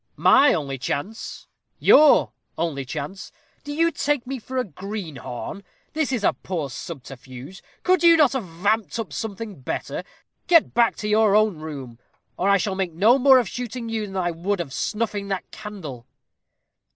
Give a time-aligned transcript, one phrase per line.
[0.15, 1.45] "My only chance
[1.77, 3.31] your only chance.
[3.63, 5.61] Do you take me for a greenhorn?
[5.93, 10.03] This is a poor subterfuge; could you not have vamped up something better?
[10.47, 11.99] Get back to your own room,
[12.35, 15.51] or I shall make no more of shooting you than I would of snuffing that
[15.51, 16.07] candle."